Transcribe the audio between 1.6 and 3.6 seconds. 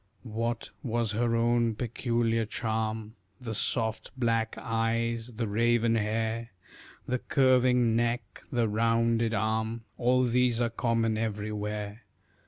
peculiar charm? The